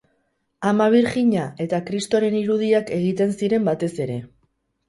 [0.69, 4.21] Ama Birjina eta Kristoren irudiak egiten ziren batez ere.